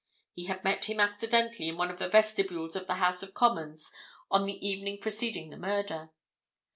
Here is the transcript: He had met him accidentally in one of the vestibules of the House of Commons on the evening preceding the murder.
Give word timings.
He 0.33 0.45
had 0.45 0.63
met 0.63 0.85
him 0.85 0.99
accidentally 0.99 1.67
in 1.67 1.77
one 1.77 1.91
of 1.91 1.99
the 1.99 2.09
vestibules 2.09 2.75
of 2.75 2.87
the 2.87 2.95
House 2.95 3.21
of 3.21 3.35
Commons 3.35 3.93
on 4.31 4.47
the 4.47 4.67
evening 4.67 4.97
preceding 4.99 5.51
the 5.51 5.57
murder. 5.57 6.09